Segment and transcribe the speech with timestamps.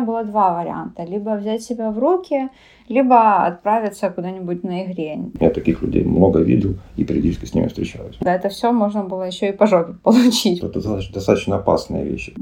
[0.00, 1.04] Было два варианта.
[1.04, 2.48] Либо взять себя в руки,
[2.88, 5.18] либо отправиться куда-нибудь на игре.
[5.40, 8.16] Я таких людей много видел и периодически с ними встречаюсь.
[8.20, 10.62] Да, это все можно было еще и по жопе получить.
[10.62, 10.80] Это
[11.12, 12.34] достаточно опасные вещи.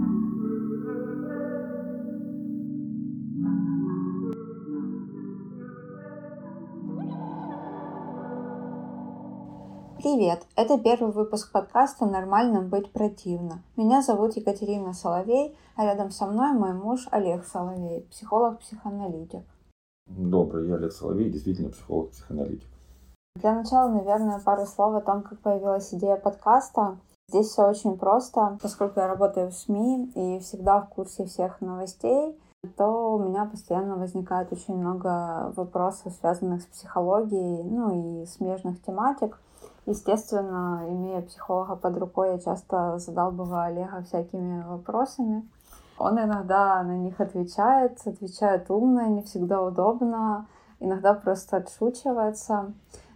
[10.05, 10.43] Привет!
[10.55, 13.63] Это первый выпуск подкаста «Нормальным быть противно».
[13.75, 19.41] Меня зовут Екатерина Соловей, а рядом со мной мой муж Олег Соловей, психолог-психоаналитик.
[20.07, 22.69] Добрый, я Олег Соловей, действительно психолог-психоаналитик.
[23.37, 26.99] Для начала, наверное, пару слов о том, как появилась идея подкаста.
[27.31, 32.39] Здесь все очень просто, поскольку я работаю в СМИ и всегда в курсе всех новостей,
[32.77, 39.39] то у меня постоянно возникает очень много вопросов, связанных с психологией, ну и смежных тематик.
[39.87, 45.47] Естественно, имея психолога под рукой, я часто задалбываю Олега всякими вопросами.
[45.99, 50.47] Он иногда на них отвечает, отвечает умно, не всегда удобно,
[50.81, 52.73] иногда просто отшучивается.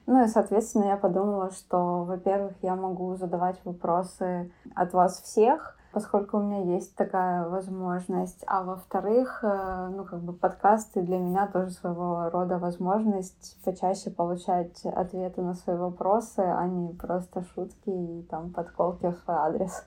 [0.07, 6.39] Ну и, соответственно, я подумала, что, во-первых, я могу задавать вопросы от вас всех, поскольку
[6.39, 8.45] у меня есть такая возможность.
[8.47, 14.85] А во-вторых, э, ну, как бы подкасты для меня тоже своего рода возможность почаще получать
[14.85, 19.83] ответы на свои вопросы, а не просто шутки и там подколки в свой адрес.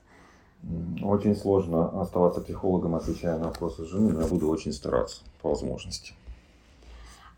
[1.02, 6.12] Очень сложно оставаться психологом, отвечая на вопросы жены, но я буду очень стараться по возможности.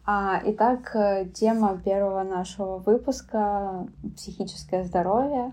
[0.04, 3.86] А, итак, э, тема первого нашего выпуска—
[4.16, 5.52] психическое здоровье.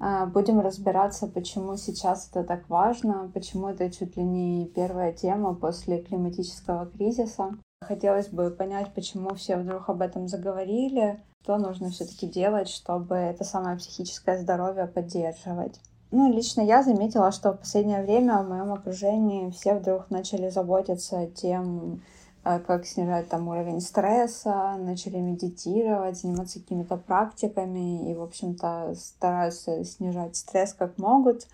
[0.00, 5.54] А, будем разбираться, почему сейчас это так важно, почему это чуть ли не первая тема
[5.54, 7.56] после климатического кризиса.
[7.80, 13.44] Хотелось бы понять, почему все вдруг об этом заговорили, что нужно все-таки делать, чтобы это
[13.44, 15.78] самое психическое здоровье поддерживать.
[16.10, 21.26] Ну, лично я заметила, что в последнее время в моем окружении все вдруг начали заботиться
[21.26, 22.02] тем,
[22.44, 30.36] как снижать там уровень стресса, начали медитировать, заниматься какими-то практиками и, в общем-то, стараются снижать
[30.36, 31.46] стресс как могут.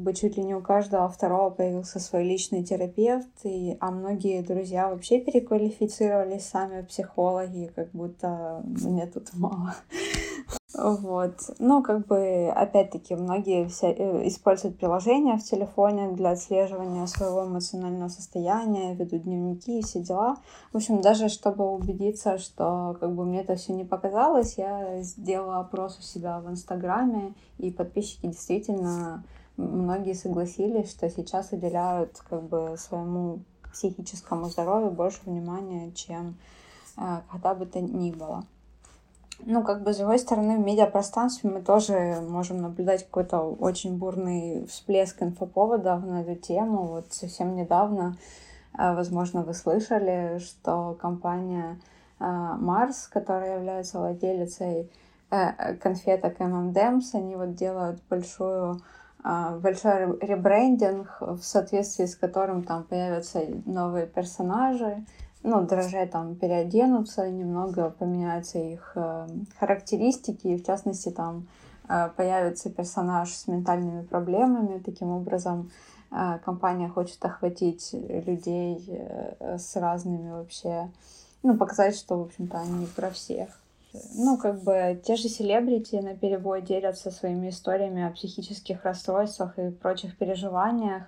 [0.00, 4.88] Бы чуть ли не у каждого второго появился свой личный терапевт, и, а многие друзья
[4.88, 9.74] вообще переквалифицировались сами психологи, как будто мне тут мало.
[10.72, 11.34] Вот.
[11.58, 18.08] Ну, как бы, опять-таки, многие вся, э, используют приложения в телефоне для отслеживания своего эмоционального
[18.08, 20.36] состояния, ведут дневники и все дела.
[20.72, 25.58] В общем, даже чтобы убедиться, что как бы мне это все не показалось, я сделала
[25.58, 29.24] опрос у себя в Инстаграме, и подписчики действительно,
[29.56, 33.40] многие согласились, что сейчас уделяют как бы своему
[33.72, 36.36] психическому здоровью больше внимания, чем
[36.96, 38.44] э, когда бы то ни было.
[39.46, 44.66] Ну, как бы, с другой стороны, в медиапространстве мы тоже можем наблюдать какой-то очень бурный
[44.66, 46.88] всплеск инфоповодов на эту тему.
[46.88, 48.16] Вот совсем недавно,
[48.78, 51.80] э, возможно, вы слышали, что компания
[52.18, 54.90] э, которая является владелицей
[55.30, 58.82] э, конфеток M&M's, они вот делают большую
[59.22, 65.04] большой ребрендинг, в соответствии с которым там появятся новые персонажи,
[65.42, 69.26] ну, дрожжи там переоденутся, немного поменяются их э,
[69.58, 71.46] характеристики, и в частности там
[71.88, 74.80] э, появится персонаж с ментальными проблемами.
[74.80, 75.70] Таким образом,
[76.10, 79.00] э, компания хочет охватить людей
[79.40, 80.90] с разными вообще,
[81.42, 83.48] ну, показать, что, в общем-то, они про всех.
[83.92, 89.70] Ну, как бы те же селебрити на перебой делятся своими историями о психических расстройствах и
[89.70, 91.04] прочих переживаниях.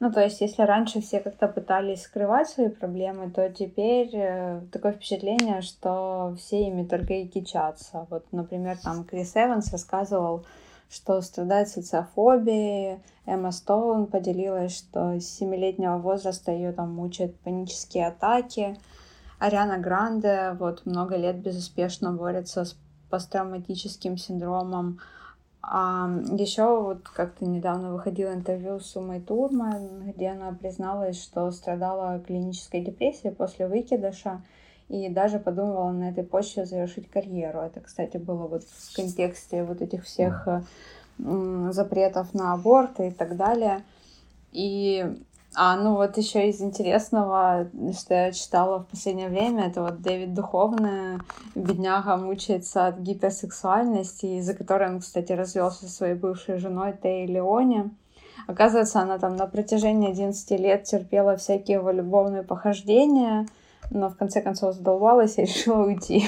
[0.00, 4.92] Ну, то есть, если раньше все как-то пытались скрывать свои проблемы, то теперь э, такое
[4.92, 8.06] впечатление, что все ими только и кичатся.
[8.10, 10.44] Вот, например, там Крис Эванс рассказывал,
[10.90, 12.98] что страдает социофобией.
[13.24, 18.76] Эмма Стоун поделилась, что с 7-летнего возраста ее там мучают панические атаки.
[19.44, 22.78] Ариана Гранде вот много лет безуспешно борется с
[23.10, 25.00] посттравматическим синдромом.
[25.60, 32.20] А еще вот как-то недавно выходило интервью с Умой Турман, где она призналась, что страдала
[32.20, 34.40] клинической депрессией после выкидыша
[34.88, 37.60] и даже подумывала на этой почве завершить карьеру.
[37.60, 40.48] Это, кстати, было вот в контексте вот этих всех
[41.18, 43.82] запретов на аборт и так далее.
[44.52, 45.22] И
[45.56, 50.34] а, ну вот еще из интересного, что я читала в последнее время, это вот Дэвид
[50.34, 51.20] Духовный,
[51.54, 57.90] бедняга мучается от гиперсексуальности, из-за которой он, кстати, развелся со своей бывшей женой Тей Леоне.
[58.46, 63.46] Оказывается, она там на протяжении 11 лет терпела всякие его любовные похождения,
[63.90, 66.24] но в конце концов задолбалась и решила уйти.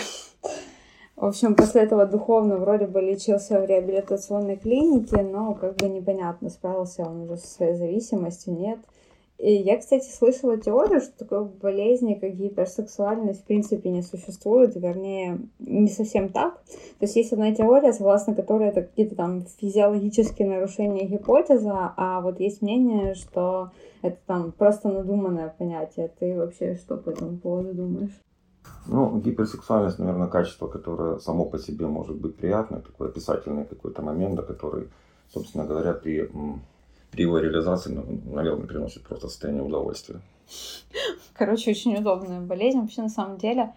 [1.17, 6.51] В общем, после этого духовно вроде бы лечился в реабилитационной клинике, но как бы непонятно,
[6.51, 8.79] справился он уже со своей зависимостью, нет.
[9.39, 15.41] И я, кстати, слышала теорию, что такой болезни, как гиперсексуальность, в принципе, не существует, вернее,
[15.59, 16.55] не совсем так.
[16.99, 22.41] То есть есть одна теория, согласно которой это какие-то там физиологические нарушения гипотеза, а вот
[22.41, 26.11] есть мнение, что это там просто надуманное понятие.
[26.19, 28.19] Ты вообще что по этому поводу думаешь?
[28.87, 34.41] Ну, гиперсексуальность, наверное, качество, которое само по себе может быть приятное, такой описательный какой-то момент,
[34.41, 34.89] который,
[35.29, 36.31] собственно говоря, при
[37.17, 38.05] при его реализации, ну,
[38.35, 40.21] наверное, приносит просто состояние удовольствия.
[41.33, 42.79] Короче, очень удобная болезнь.
[42.79, 43.73] Вообще, на самом деле,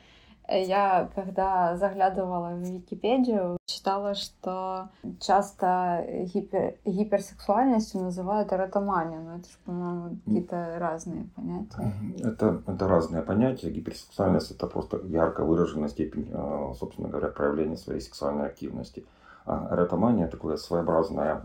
[0.46, 4.90] э, я, когда заглядывала в Википедию, читала, что
[5.22, 11.94] часто гипер, гиперсексуальностью называют эротоманию, но это же, по-моему, какие-то разные понятия.
[12.20, 13.70] Это, это разные понятия.
[13.70, 19.06] Гиперсексуальность– это просто ярко выраженная степень, э, собственно говоря, проявления своей сексуальной активности.
[19.46, 21.42] А эротомания– такое своеобразное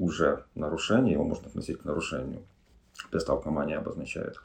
[0.00, 2.42] уже нарушение, его можно относить к нарушению.
[3.10, 4.36] Приставка мания обозначает.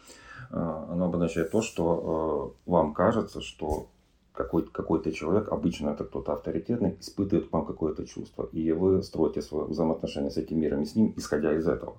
[0.51, 3.87] А, оно обозначает то, что э, вам кажется, что
[4.33, 8.49] какой-то какой человек, обычно это кто-то авторитетный, испытывает к вам какое-то чувство.
[8.51, 11.95] И вы строите свое взаимоотношение с этим миром и с ним, исходя из этого.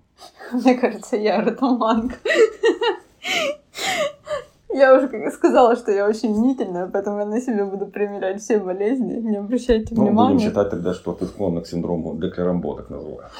[0.52, 2.16] Мне кажется, я ротоманка.
[4.76, 9.14] Я уже сказала, что я очень мнительная, поэтому я на себе буду примерять все болезни.
[9.14, 10.34] Не обращайте ну, внимания.
[10.34, 13.30] Будем считать тогда, что ты склонна к синдрому Деклерамбо, так называю.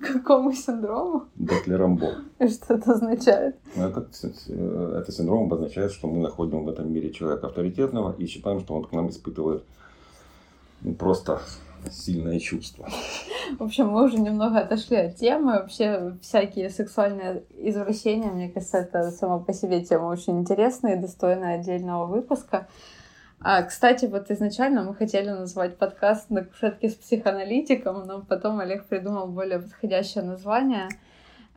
[0.00, 1.22] Какому синдрому?
[1.36, 2.16] Деклерамбо.
[2.40, 3.56] И что это означает?
[3.74, 4.06] Ну, это,
[4.98, 8.84] это синдром обозначает, что мы находим в этом мире человека авторитетного и считаем, что он
[8.84, 9.64] к нам испытывает
[10.98, 11.40] просто
[11.90, 12.86] сильное чувство.
[13.58, 15.52] В общем, мы уже немного отошли от темы.
[15.52, 21.60] Вообще, всякие сексуальные извращения, мне кажется, это сама по себе тема очень интересная и достойная
[21.60, 22.66] отдельного выпуска.
[23.40, 28.86] А, кстати, вот изначально мы хотели назвать подкаст «На кушетке с психоаналитиком», но потом Олег
[28.86, 30.88] придумал более подходящее название—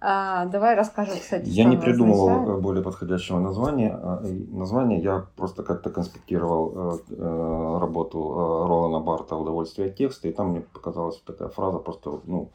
[0.02, 1.48] а, давай расскажем, кстати.
[1.50, 2.62] Я не придумывал означает.
[2.62, 3.92] более подходящего названия.
[3.94, 10.28] А, название я просто как-то конспектировал э, э, работу э, Ролана Барта «Удовольствие от текста»,
[10.28, 12.50] и там мне показалась такая фраза, просто ну,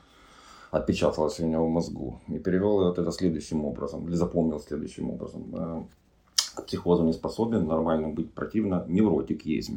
[0.70, 2.20] отпечаталась у меня в мозгу.
[2.29, 5.88] И перевел я вот это следующим образом, или запомнил следующим образом.
[6.55, 9.70] К психозу не способен, нормально быть противно, невротик есть.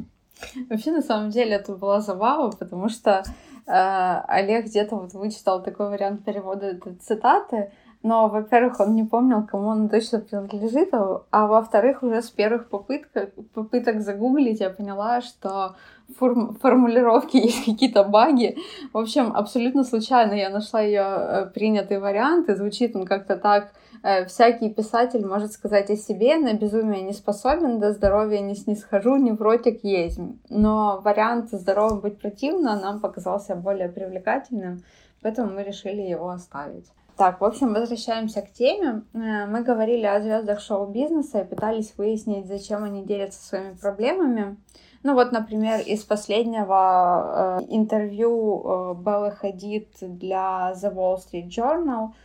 [0.70, 3.30] Вообще, на самом деле, это была забава, потому что э,
[3.68, 7.70] Олег где-то вот вычитал такой вариант перевода этой цитаты,
[8.02, 13.34] но, во-первых, он не помнил, кому он точно принадлежит, а во-вторых, уже с первых попыток,
[13.54, 15.74] попыток загуглить я поняла, что
[16.16, 18.56] форм, формулировки есть какие-то баги.
[18.92, 23.72] В общем, абсолютно случайно я нашла ее э, принятый вариант, и звучит он как-то так
[24.26, 29.84] всякий писатель может сказать о себе, на безумие не способен, до здоровья не снисхожу, невротик
[29.84, 30.20] есть.
[30.48, 34.82] Но вариант здоровым быть противно нам показался более привлекательным,
[35.22, 36.86] поэтому мы решили его оставить.
[37.18, 39.02] Так, в общем, возвращаемся к теме.
[39.12, 44.56] Э, мы говорили о звездах шоу-бизнеса и пытались выяснить, зачем они делятся своими проблемами.
[45.02, 52.10] Ну вот, например, из последнего э, интервью э, Беллы Хадид для The Wall Street Journal–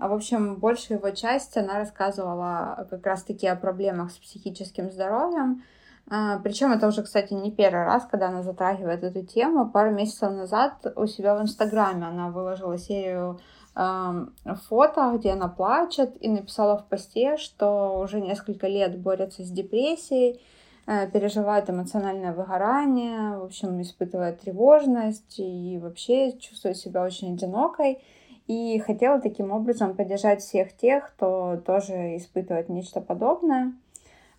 [0.00, 5.62] а, в общем, большую его часть она рассказывала как раз-таки о проблемах с психическим здоровьем.
[6.08, 9.68] А, Причем это уже, кстати, не первый раз, когда она затрагивает эту тему.
[9.70, 13.38] Пару месяцев назад у себя в Инстаграме она выложила серию
[13.74, 20.40] фото, где она плачет, и написала в посте, что уже несколько лет борется с депрессией,
[20.86, 28.02] э, переживает эмоциональное выгорание, в общем, испытывает тревожность и вообще чувствует себя очень одинокой.
[28.50, 33.74] И хотела таким образом поддержать всех тех, кто тоже испытывает нечто подобное.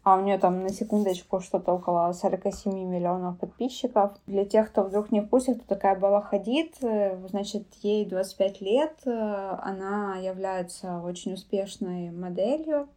[0.03, 4.12] А у нее там на секундочку что-то около 47 миллионов подписчиков.
[4.27, 8.60] Для тех, кто вдруг не в курсе, кто такая Белла Хадид, э, значит, ей 25
[8.60, 9.12] лет, э,
[9.62, 12.89] она является очень успешной моделью.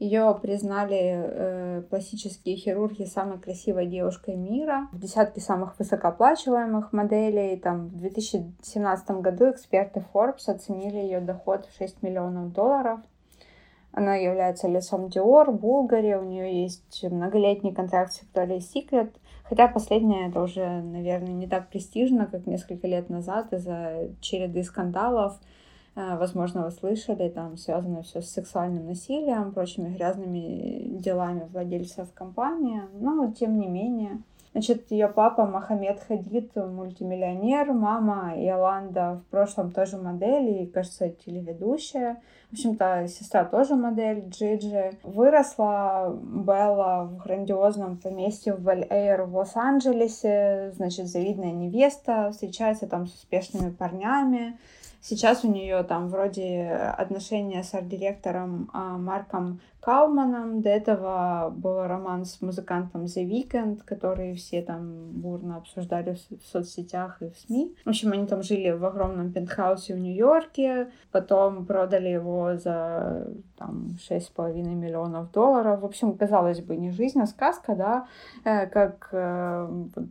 [0.00, 7.58] Ее признали э, пластические хирурги самой красивой девушкой мира, в десятке самых высокооплачиваемых моделей.
[7.58, 13.00] Там, в 2017 году эксперты Forbes оценили ее доход в 6 миллионов долларов.
[13.92, 19.10] Она является лицом Dior, Булгари, у нее есть многолетний контракт с Victoria's Secret,
[19.44, 25.38] хотя последнее это уже, наверное, не так престижно, как несколько лет назад из-за череды скандалов,
[26.18, 33.32] возможно, вы слышали, там связано все с сексуальным насилием, прочими грязными делами владельцев компании, но
[33.32, 34.22] тем не менее.
[34.52, 42.20] Значит, ее папа Мохаммед Хадид, мультимиллионер, мама Иоланда в прошлом тоже модель и, кажется, телеведущая.
[42.50, 44.98] В общем-то, сестра тоже модель, Джиджи.
[45.04, 53.14] Выросла Белла в грандиозном поместье в Валь-Эйр в Лос-Анджелесе, значит, завидная невеста, встречается там с
[53.14, 54.58] успешными парнями,
[55.02, 60.62] Сейчас у нее там вроде отношения с арт-директором а, Марком Кауманом.
[60.62, 67.22] До этого был роман с музыкантом The Weeknd, который все там бурно обсуждали в соцсетях
[67.22, 67.74] и в СМИ.
[67.84, 73.90] В общем, они там жили в огромном пентхаусе в Нью-Йорке, потом продали его за там
[74.10, 75.80] 6,5 миллионов долларов.
[75.80, 78.06] В общем, казалось бы, не жизнь, а сказка, да,
[78.44, 79.68] э, как э,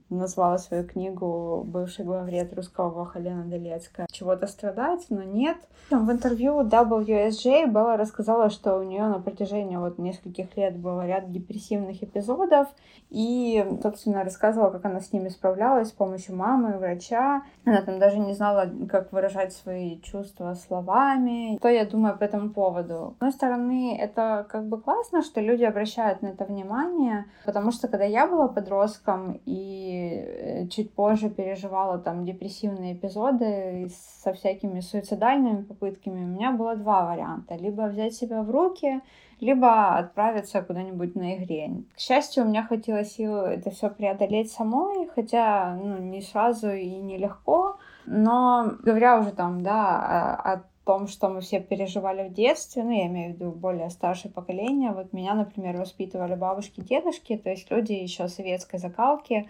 [0.10, 4.08] назвала свою книгу бывший главред русского Воха Лена Долецкая.
[4.12, 5.58] Чего-то страдать, но нет.
[5.90, 11.02] В интервью WSJ Белла рассказала, что у нее на протяжении протяжении вот нескольких лет был
[11.02, 12.68] ряд депрессивных эпизодов,
[13.10, 17.44] и, собственно, рассказывала, как она с ними справлялась с помощью мамы, врача.
[17.66, 21.58] Она там даже не знала, как выражать свои чувства словами.
[21.58, 23.16] Что я думаю по этому поводу?
[23.18, 27.88] С одной стороны, это как бы классно, что люди обращают на это внимание, потому что
[27.88, 33.90] когда я была подростком и э, чуть позже переживала там депрессивные эпизоды
[34.22, 37.56] со всякими суицидальными попытками, у меня было два варианта.
[37.56, 39.02] Либо взять себя в руки
[39.40, 41.72] либо отправиться куда-нибудь на игре.
[41.96, 46.90] К счастью, у меня хватило сил это все преодолеть самой, хотя ну, не сразу и
[46.90, 47.78] не легко.
[48.06, 53.06] Но говоря уже там, да, о, том, что мы все переживали в детстве, ну, я
[53.06, 57.92] имею в виду более старшее поколение, вот меня, например, воспитывали бабушки, дедушки, то есть люди
[57.92, 59.48] еще советской закалки,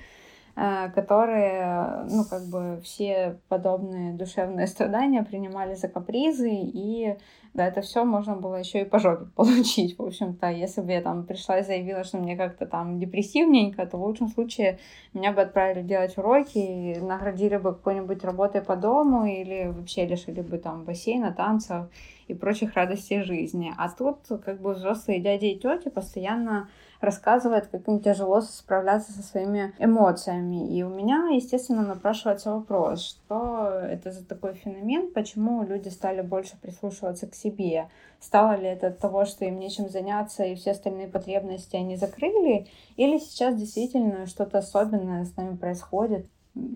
[0.94, 7.16] которые, ну, как бы все подобные душевные страдания принимали за капризы и
[7.54, 9.98] да, это все можно было еще и по жопе получить.
[9.98, 13.98] В общем-то, если бы я там пришла и заявила, что мне как-то там депрессивненько, то
[13.98, 14.80] в лучшем случае
[15.14, 20.58] меня бы отправили делать уроки, наградили бы какой-нибудь работой по дому или вообще лишили бы
[20.58, 21.88] там бассейна, танцев
[22.28, 23.74] и прочих радостей жизни.
[23.78, 26.70] А тут как бы взрослые дяди и тети постоянно
[27.02, 30.76] рассказывает, как им тяжело справляться со своими эмоциями.
[30.76, 36.58] И у меня, естественно, напрашивается вопрос, что это за такой феномен, почему люди стали больше
[36.62, 37.90] прислушиваться к себе.
[38.20, 42.68] Стало ли это от того, что им нечем заняться и все остальные потребности они закрыли,
[42.98, 46.26] или сейчас действительно что-то особенное с нами происходит,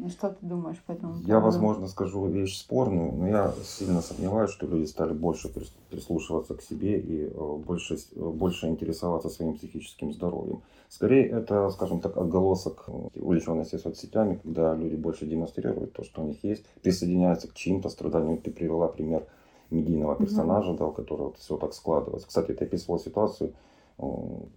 [0.09, 1.27] что ты думаешь по этому поводу?
[1.27, 5.49] Я, возможно, скажу вещь спорную, но я сильно сомневаюсь, что люди стали больше
[5.89, 10.61] прислушиваться к себе и э, больше, больше интересоваться своим психическим здоровьем.
[10.89, 16.25] Скорее, это, скажем так, отголосок э, увлеченности соцсетями, когда люди больше демонстрируют то, что у
[16.25, 18.37] них есть, присоединяются к чьим-то страданиям.
[18.37, 19.25] Ты привела пример
[19.71, 20.77] медийного персонажа, mm-hmm.
[20.77, 22.27] да, у которого все так складывается.
[22.27, 23.53] Кстати, ты описывал ситуацию,
[23.97, 24.05] э,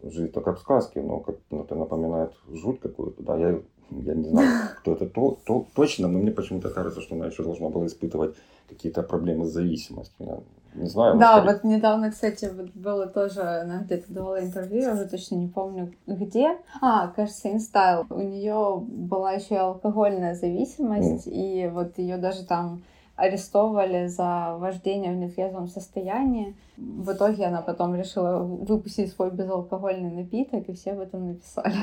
[0.02, 3.22] жизнь-то как в сказке, но как ну, это напоминает жуть какую-то.
[3.22, 7.14] Да, я я не знаю, кто это то, то, точно, но мне почему-то кажется, что
[7.14, 8.34] она еще должна была испытывать
[8.68, 10.14] какие-то проблемы с зависимостью.
[10.18, 10.40] Я
[10.74, 11.18] не знаю.
[11.18, 11.52] Да, скорее...
[11.52, 15.92] вот недавно, кстати, вот было тоже, она где-то давала интервью, я уже точно не помню
[16.06, 16.58] где.
[16.80, 18.06] А, кажется, InStyle.
[18.10, 21.30] У нее была еще и алкогольная зависимость, mm.
[21.30, 22.82] и вот ее даже там
[23.16, 26.54] арестовывали за вождение в нетрезвом состоянии.
[26.76, 31.76] В итоге она потом решила выпустить свой безалкогольный напиток, и все об этом написали.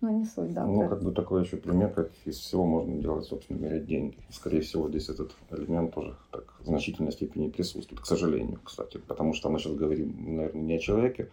[0.00, 0.64] Ну, не суть, да.
[0.64, 4.16] Ну, как бы такой еще пример, как из всего можно делать, собственно, мерять деньги.
[4.30, 8.98] Скорее всего, здесь этот элемент тоже так в значительной степени присутствует, к сожалению, кстати.
[8.98, 11.30] Потому что мы сейчас говорим, наверное, не о человеке,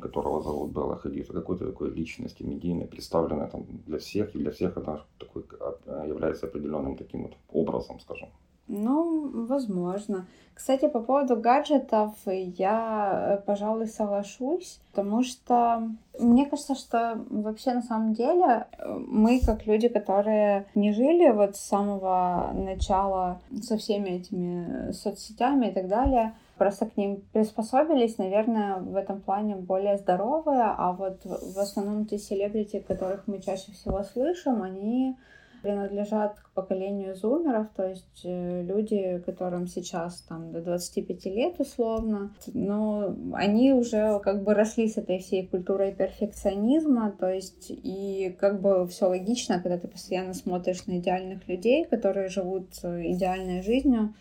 [0.00, 4.50] которого зовут Белла Хадид, а какой-то такой личности медийной, представленной там для всех, и для
[4.50, 8.30] всех она такой, а, является определенным таким вот образом, скажем.
[8.68, 10.26] Ну, возможно.
[10.54, 17.82] Кстати, по поводу гаджетов я, э, пожалуй, соглашусь, потому что мне кажется, что вообще на
[17.82, 24.10] самом деле э, мы, как люди, которые не жили вот с самого начала со всеми
[24.10, 30.62] этими соцсетями и так далее, просто к ним приспособились, наверное, в этом плане более здоровые,
[30.62, 35.16] а вот в основном те селебрити, которых мы чаще всего слышим, они
[35.64, 42.34] принадлежат к поколению зумеров, то есть э, люди, которым сейчас там до 25 лет условно,
[42.52, 48.60] но они уже как бы росли с этой всей культурой перфекционизма, то есть и как
[48.60, 54.14] бы все логично, когда ты постоянно смотришь на идеальных людей, которые живут э, идеальной жизнью,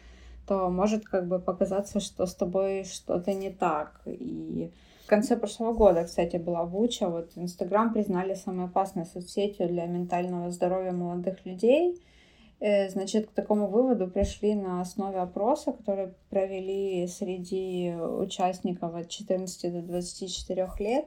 [0.48, 4.02] то может как бы показаться, что с тобой что-то не так.
[4.06, 4.72] И
[5.04, 7.10] в конце прошлого года, кстати, была Буча.
[7.10, 12.02] Вот Инстаграм признали самой опасной соцсетью для ментального здоровья молодых людей.
[12.62, 19.74] Э, значит, к такому выводу пришли на основе опроса, который провели среди участников от 14
[19.74, 21.06] до 24 лет.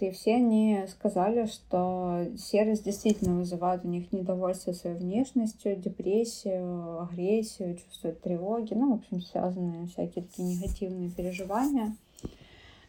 [0.00, 7.76] И все они сказали, что сервис действительно вызывает у них недовольство своей внешностью, депрессию, агрессию,
[7.76, 11.96] чувство тревоги, ну, в общем, связанные всякие такие негативные переживания.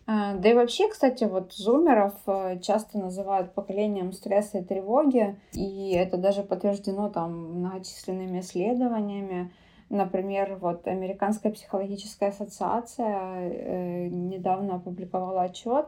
[0.09, 5.91] А, да и вообще, кстати, вот зумеров э, часто называют поколением стресса и тревоги, и
[5.91, 9.51] это даже подтверждено там многочисленными исследованиями.
[9.89, 15.87] Например, вот Американская психологическая ассоциация э, недавно опубликовала отчет,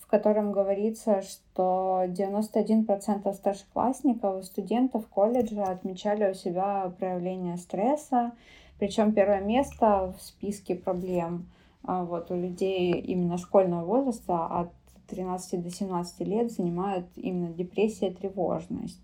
[0.00, 8.32] в котором говорится, что 91% старшеклассников и студентов колледжа отмечали у себя проявление стресса,
[8.80, 11.46] причем первое место в списке проблем
[11.82, 14.72] вот, у людей именно школьного возраста от
[15.08, 19.00] 13 до 17 лет занимают именно депрессия тревожность.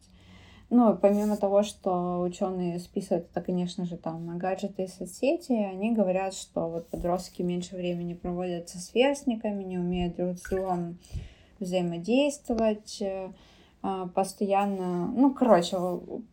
[0.70, 5.94] Ну, помимо того, что ученые списывают это, конечно же, там на гаджеты и соцсети, они
[5.94, 10.98] говорят, что вот подростки меньше времени проводят со сверстниками, не умеют друг с другом
[11.58, 13.32] взаимодействовать, э, а,
[14.14, 15.76] постоянно, ну, короче,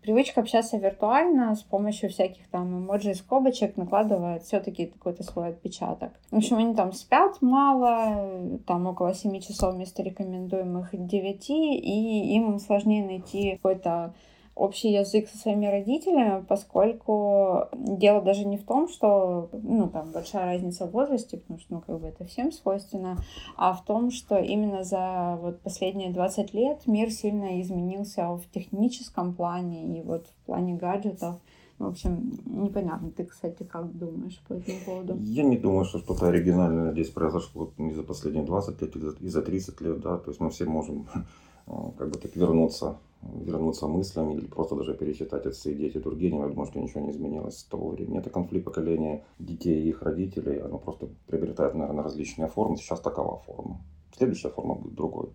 [0.01, 6.11] привычка общаться виртуально с помощью всяких там эмоджи и скобочек накладывает все-таки какой-то свой отпечаток.
[6.31, 12.59] В общем, они там спят мало, там около 7 часов вместо рекомендуемых 9, и им
[12.59, 14.13] сложнее найти какой-то
[14.55, 20.45] общий язык со своими родителями, поскольку дело даже не в том, что, ну, там, большая
[20.45, 23.17] разница в возрасте, потому что, ну, как бы это всем свойственно,
[23.57, 29.33] а в том, что именно за вот последние 20 лет мир сильно изменился в техническом
[29.33, 31.35] плане и вот в плане гаджетов.
[31.77, 33.11] В общем, непонятно.
[33.11, 35.17] Ты, кстати, как думаешь по этому поводу?
[35.19, 39.41] Я не думаю, что что-то оригинальное здесь произошло не за последние 20 лет, и за
[39.41, 40.17] 30 лет, да.
[40.17, 41.05] То есть мы все можем
[41.97, 42.97] как бы так вернуться
[43.33, 47.59] вернуться мыслями или просто даже перечитать «Отцы и дети» Тургенева, думаю, что ничего не изменилось
[47.59, 48.19] с того времени.
[48.19, 52.77] Это конфликт поколения детей и их родителей, оно просто приобретает, наверное, различные формы.
[52.77, 53.81] Сейчас такова форма.
[54.17, 55.29] Следующая форма будет другой.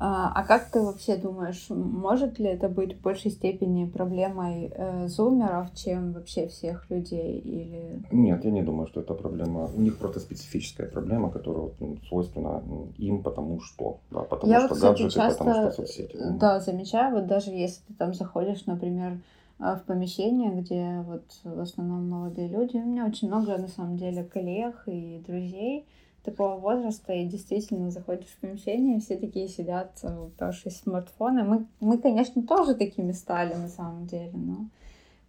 [0.00, 5.08] А, а как ты вообще думаешь, может ли это быть в большей степени проблемой э,
[5.08, 7.38] зумеров, чем вообще всех людей?
[7.40, 8.04] Или...
[8.12, 9.68] Нет, я не думаю, что это проблема.
[9.74, 12.62] У них просто специфическая проблема, которая ну, свойственна
[12.96, 13.98] им, потому что.
[14.12, 16.16] Да, потому я что вот, кстати, гаджеты, часто, потому что соцсети.
[16.38, 19.18] Да, замечаю, вот даже если ты там заходишь, например,
[19.58, 22.76] э, в помещение, где вот в основном молодые люди.
[22.76, 25.86] У меня очень много, на самом деле, коллег и друзей,
[26.22, 31.44] такого возраста, и действительно заходишь в помещение, все такие сидят, э, в смартфоны.
[31.44, 34.66] Мы, мы, конечно, тоже такими стали на самом деле, но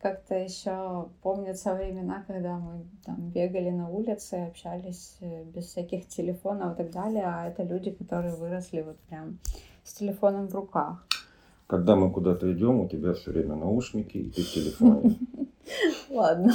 [0.02, 6.74] как-то еще помнятся времена, когда мы там бегали на улице, общались э, без всяких телефонов
[6.74, 9.40] и так далее, а это люди, которые выросли вот прям
[9.84, 11.06] с телефоном в руках.
[11.68, 15.16] Когда мы куда-то идем, у тебя все время наушники, и ты в телефоне.
[16.10, 16.54] Ладно.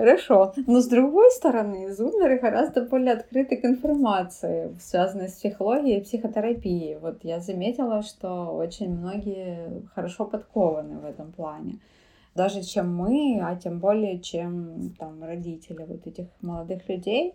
[0.00, 0.54] Хорошо.
[0.66, 6.96] Но с другой стороны, зумеры гораздо более открыты к информации, связанной с психологией и психотерапией.
[6.96, 11.80] Вот я заметила, что очень многие хорошо подкованы в этом плане.
[12.34, 17.34] Даже чем мы, а тем более, чем там родители вот этих молодых людей.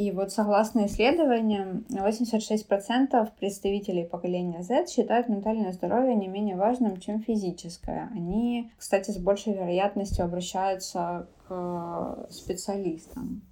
[0.00, 7.20] И вот согласно исследованиям, 86% представителей поколения Z считают ментальное здоровье не менее важным, чем
[7.20, 8.08] физическое.
[8.14, 13.42] Они, кстати, с большей вероятностью обращаются к специалистам.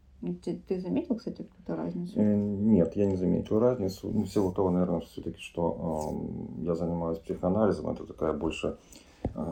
[0.43, 2.19] Ты, ты заметил, кстати, какую-то разницу?
[2.19, 4.09] Э, нет, я не заметил разницу.
[4.11, 6.17] Ну, в силу того, наверное, все-таки, что
[6.63, 9.08] э, я занимаюсь психоанализом, это такая больше Э,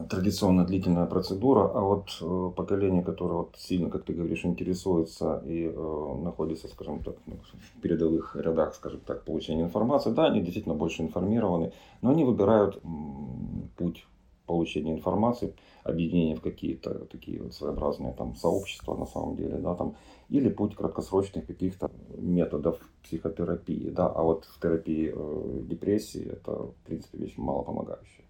[0.09, 5.67] традиционно длительная процедура, а вот э, поколение, которое вот сильно, как ты говоришь, интересуется и
[5.67, 10.75] э, находится, скажем так, ну, в передовых рядах, скажем так, получения информации, да, они действительно
[10.75, 12.81] больше информированы, но они выбирают
[13.77, 14.07] путь
[14.47, 19.97] получения информации, объединения в какие-то такие вот своеобразные там сообщества на самом деле, да, там,
[20.29, 26.75] или путь краткосрочных каких-то методов психотерапии, да, а вот в терапии э, депрессии это, в
[26.85, 28.26] принципе, вещь мало помогающая.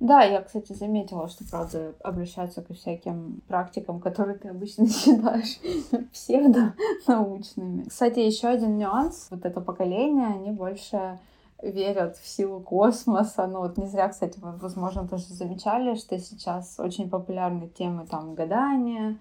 [0.00, 5.58] Да, я, кстати, заметила, что, правда, обращаются ко всяким практикам, которые ты обычно считаешь
[6.12, 7.84] псевдонаучными.
[7.88, 9.26] Кстати, еще один нюанс.
[9.30, 11.18] Вот это поколение, они больше
[11.62, 13.46] верят в силу космоса.
[13.48, 18.34] Ну вот не зря, кстати, вы, возможно, тоже замечали, что сейчас очень популярны темы там
[18.34, 19.16] гадания,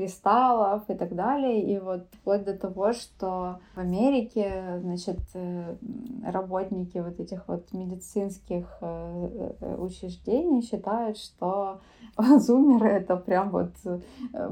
[0.00, 1.62] кристаллов и так далее.
[1.62, 5.76] И вот вплоть до того, что в Америке, значит, э,
[6.24, 11.80] работники вот этих вот медицинских э, э, учреждений считают, что
[12.16, 13.72] зумеры это прям вот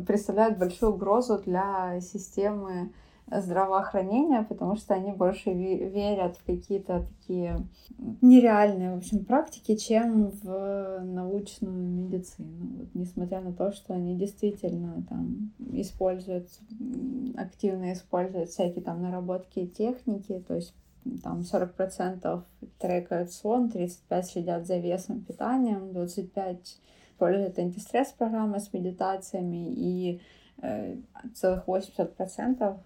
[0.06, 2.92] представляют большую угрозу для системы
[3.30, 7.66] здравоохранения, потому что они больше верят в какие-то такие
[8.20, 12.78] нереальные, в общем, практики, чем в научную медицину.
[12.78, 16.48] Вот, несмотря на то, что они действительно там используют,
[17.36, 20.74] активно используют всякие там наработки и техники, то есть
[21.22, 22.42] там 40%
[22.78, 26.58] трекают сон, 35% следят за весом, питанием, 25%
[27.18, 30.20] используют антистресс-программы с медитациями и
[30.62, 30.96] э,
[31.34, 32.78] целых 80%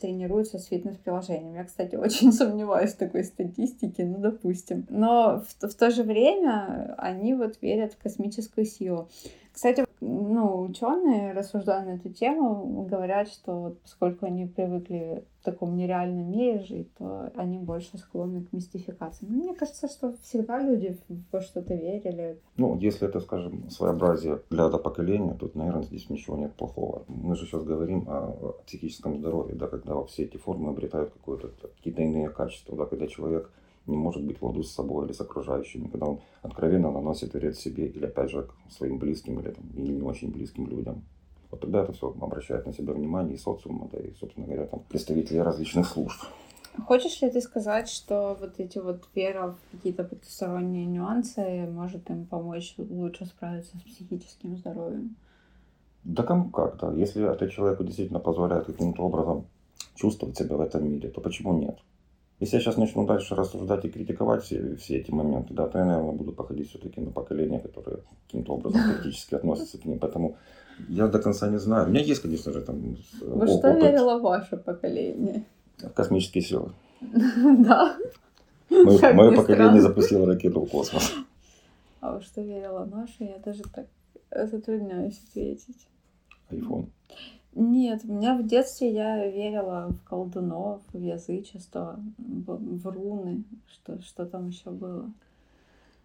[0.00, 1.54] тренируются с фитнес-приложением.
[1.54, 4.86] Я, кстати, очень сомневаюсь в такой статистике, ну, допустим.
[4.88, 9.08] Но в, в то же время они вот верят в космическую силу.
[9.52, 15.76] Кстати, ну, ученые, рассуждая на эту тему, говорят, что вот поскольку они привыкли в таком
[15.76, 19.26] нереальном мире жить, то они больше склонны к мистификации.
[19.26, 20.98] Но мне кажется, что всегда люди
[21.30, 22.38] во что-то верили.
[22.56, 27.04] Ну, если это, скажем, своеобразие взгляда поколения, тут, наверное, здесь ничего нет плохого.
[27.08, 31.12] Мы же сейчас говорим о психическом здоровье, да, когда все эти формы обретают
[31.76, 33.50] какие-то иные качества, да, когда человек
[33.90, 37.86] не может быть ладу с собой или с окружающими, когда он откровенно наносит вред себе
[37.86, 41.02] или, опять же, своим близким или, там, или не очень близким людям.
[41.50, 44.80] Вот тогда это все обращает на себя внимание и социума, да, и, собственно говоря, там,
[44.88, 46.20] представители различных служб.
[46.86, 52.26] Хочешь ли ты сказать, что вот эти вот вера в какие-то потусторонние нюансы может им
[52.26, 55.16] помочь лучше справиться с психическим здоровьем?
[56.04, 56.92] Да кому как, да.
[56.92, 59.46] Если это человеку действительно позволяет каким-то образом
[59.96, 61.78] чувствовать себя в этом мире, то почему нет?
[62.40, 65.84] Если я сейчас начну дальше рассуждать и критиковать все, все эти моменты, да, то я,
[65.84, 69.98] наверное, буду походить все-таки на поколение, которое каким-то образом критически относится к ним.
[69.98, 70.36] Поэтому
[70.88, 71.86] я до конца не знаю.
[71.86, 73.50] У меня есть, конечно же, там Во опыт.
[73.50, 75.44] что верило ваше поколение?
[75.78, 76.72] В космические силы.
[77.58, 77.96] Да.
[78.70, 81.12] Мое поколение запустило ракету в космос.
[82.00, 83.86] А во что верило наше, я даже так
[84.50, 85.86] затрудняюсь ответить.
[86.50, 86.86] Айфон.
[87.54, 94.00] Нет, у меня в детстве я верила в колдунов, в язычество, в, в руны, что,
[94.02, 95.10] что там еще было.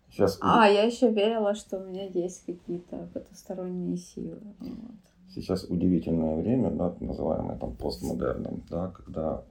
[0.09, 0.39] Сейчас...
[0.41, 4.39] А, я еще верила, что у меня есть какие-то потусторонние силы.
[4.59, 4.95] Вот.
[5.35, 9.43] Сейчас удивительное время, да, называемое там постмодерном, да, когда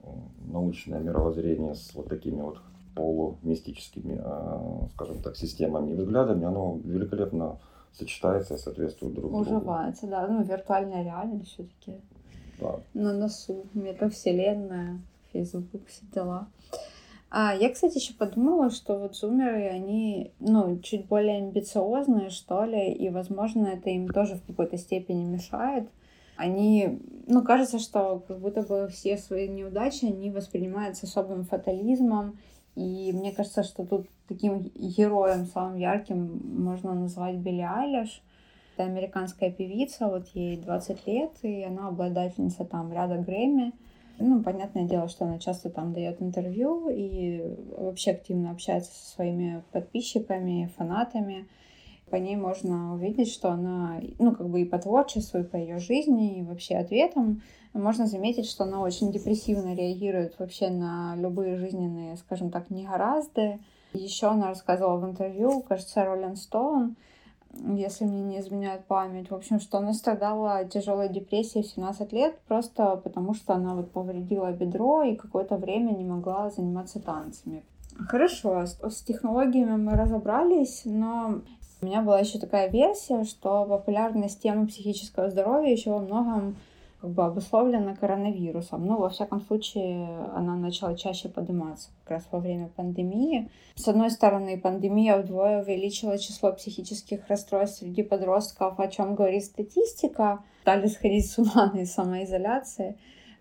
[0.47, 2.57] научное мировоззрение с вот такими вот
[2.95, 7.59] полумистическими, а, скажем так, системами и взглядами, оно великолепно
[7.97, 9.41] сочетается и соответствует друг другу.
[9.41, 10.27] Уживается, да.
[10.27, 12.01] Ну, виртуальная реальность все-таки.
[12.59, 12.79] Да.
[12.93, 13.65] На носу.
[13.73, 16.47] Метавселенная, Facebook, все дела.
[17.29, 22.93] А, я, кстати, еще подумала, что вот зумеры, они, ну, чуть более амбициозные, что ли,
[22.93, 25.89] и, возможно, это им тоже в какой-то степени мешает.
[26.37, 32.39] Они, ну, кажется, что как будто бы все свои неудачи они воспринимают с особым фатализмом,
[32.75, 38.21] и мне кажется, что тут таким героем самым ярким можно назвать Билли Айлиш.
[38.73, 43.71] Это американская певица, вот ей 20 лет, и она обладательница там ряда Грэмми.
[44.19, 47.41] Ну, понятное дело, что она часто там дает интервью и
[47.77, 51.47] вообще активно общается со своими подписчиками, фанатами.
[52.09, 55.79] По ней можно увидеть, что она, ну, как бы и по творчеству, и по ее
[55.79, 57.41] жизни, и вообще ответам
[57.73, 63.59] можно заметить, что она очень депрессивно реагирует вообще на любые жизненные, скажем так, негоразды.
[63.93, 66.95] Еще она рассказывала в интервью, кажется, Роллин Стоун,
[67.75, 72.37] если мне не изменяет память, в общем, что она страдала тяжелой депрессией в 17 лет
[72.47, 77.63] просто потому, что она вот повредила бедро и какое-то время не могла заниматься танцами.
[77.97, 81.41] Хорошо, с технологиями мы разобрались, но
[81.85, 86.55] у меня была еще такая версия, что популярность темы психического здоровья еще во многом
[86.99, 88.87] как бы обусловлена коронавирусом.
[88.87, 93.51] Ну, во всяком случае, она начала чаще подниматься как раз во время пандемии.
[93.75, 100.43] С одной стороны, пандемия вдвое увеличила число психических расстройств среди подростков, о чем говорит статистика.
[100.61, 102.97] Стали сходить с ума на самоизоляции.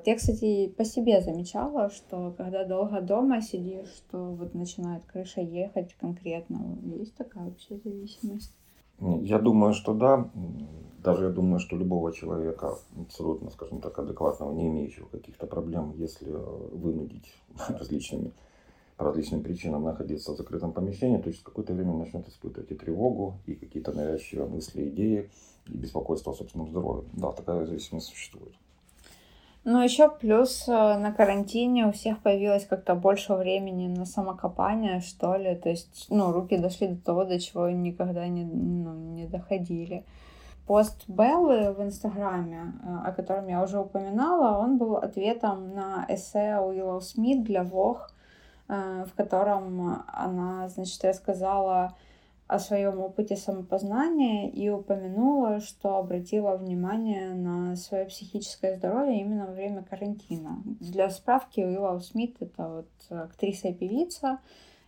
[0.07, 5.95] Я, кстати, по себе замечала, что когда долго дома сидишь, что вот начинает крыша ехать
[5.95, 6.79] конкретно.
[6.83, 8.55] Есть такая вообще зависимость?
[9.01, 10.31] Я думаю, что да.
[11.03, 16.31] Даже я думаю, что любого человека, абсолютно, скажем так, адекватного, не имеющего каких-то проблем, если
[16.31, 17.35] вынудить
[17.69, 18.33] различными,
[18.97, 23.39] по различным причинам находиться в закрытом помещении, то через какое-то время начнет испытывать и тревогу,
[23.47, 25.31] и какие-то навязчивые мысли, идеи,
[25.67, 27.09] и беспокойство о собственном здоровье.
[27.15, 28.55] Да, такая зависимость существует.
[29.67, 35.37] Ну, еще плюс э, на карантине у всех появилось как-то больше времени на самокопание, что
[35.37, 35.55] ли.
[35.55, 40.05] То есть, ну, руки дошли до того, до чего никогда не, ну, не доходили.
[40.67, 46.59] Пост Беллы в Инстаграме, э, о котором я уже упоминала, он был ответом на эссе
[46.59, 48.03] Уиллоу Смит для Vogue,
[48.69, 51.95] э, в котором она, значит, рассказала
[52.47, 59.53] о своем опыте самопознания и упомянула, что обратила внимание на свое психическое здоровье именно во
[59.53, 60.63] время карантина.
[60.81, 64.41] Для справки, Уиллоу Смит— это вот актриса и певица,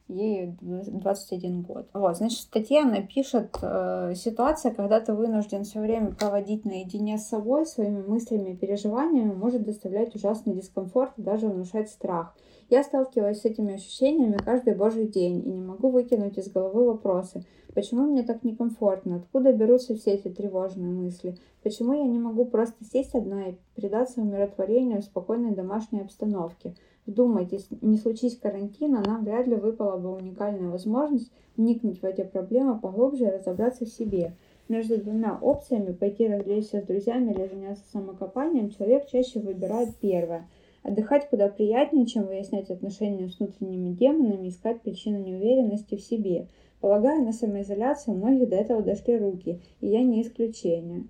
[0.08, 1.88] ей 21 год.
[1.92, 7.66] Вот, значит, Татьяна пишет, э, ситуация, когда ты вынужден все время проводить наедине с собой,
[7.66, 12.34] своими мыслями и переживаниями, может доставлять ужасный дискомфорт и даже внушать страх.
[12.68, 17.44] Я сталкиваюсь с этими ощущениями каждый божий день и не могу выкинуть из головы вопросы.
[17.74, 19.16] Почему мне так некомфортно?
[19.16, 21.36] Откуда берутся все эти тревожные мысли?
[21.62, 26.74] Почему я не могу просто сесть одна и предаться умиротворению в спокойной домашней обстановке?
[27.06, 32.80] Вдумайтесь, не случись карантина, нам вряд ли выпала бы уникальная возможность вникнуть в эти проблемы
[32.80, 34.32] поглубже и разобраться в себе.
[34.68, 40.48] Между двумя опциями пойти развлечься с друзьями или заняться самокопанием человек чаще выбирает первое.
[40.86, 46.46] Отдыхать куда приятнее, чем выяснять отношения с внутренними демонами, искать причину неуверенности в себе.
[46.80, 51.08] Полагаю, на самоизоляцию у многих до этого дошли руки, и я не исключение.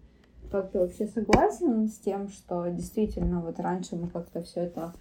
[0.51, 4.95] Как ты вообще согласен с тем, что действительно вот раньше мы как-то все это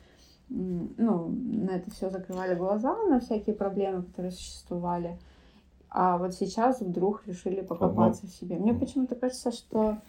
[0.50, 5.18] ну, на это все закрывали глаза, на всякие проблемы, которые существовали.
[5.90, 8.58] А вот сейчас вдруг решили покопаться в себе.
[8.58, 10.00] Мне почему-то кажется, что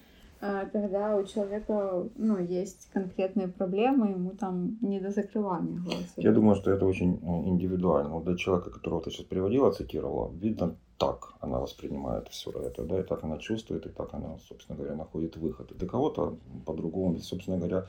[0.72, 6.12] когда у человека ну, есть конкретные проблемы, ему там не до закрывания глаз.
[6.16, 8.14] Я думаю, что это очень э, индивидуально.
[8.14, 13.00] Вот для человека, которого ты сейчас приводила, цитировала, видно, так она воспринимает все это, да,
[13.00, 15.70] и так она чувствует, и так она, собственно говоря, находит выход.
[15.72, 17.86] И для кого-то по-другому, собственно говоря,